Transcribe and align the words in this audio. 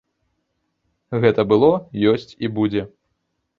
Гэта 1.27 1.45
было, 1.53 1.71
ёсць 2.15 2.35
і 2.47 2.53
будзе. 2.59 2.81